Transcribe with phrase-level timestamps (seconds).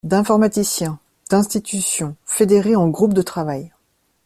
[0.03, 0.97] d'informaticiens,
[1.29, 3.71] d'institutions, fédérés en groupes de travail.